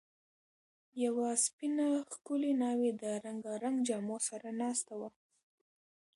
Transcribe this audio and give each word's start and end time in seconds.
یوه 1.03 1.27
سپینه، 1.45 1.89
ښکلې 2.13 2.51
ناوې 2.61 2.91
د 3.01 3.03
رنګارنګ 3.25 3.77
جامو 3.87 4.17
سره 4.29 4.47
ناسته 4.61 4.93
وه. 4.99 5.09